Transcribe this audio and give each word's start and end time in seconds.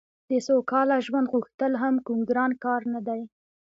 د 0.29 0.31
سوکاله 0.47 0.95
ژوند 1.05 1.27
غوښتل 1.33 1.71
هم 1.81 1.95
کوم 2.05 2.19
ګران 2.29 2.51
کار 2.63 2.81
نه 2.93 2.99
دی 3.07 3.21